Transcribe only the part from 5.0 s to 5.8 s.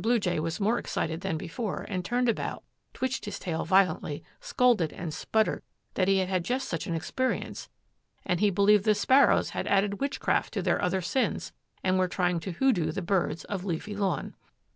sputtered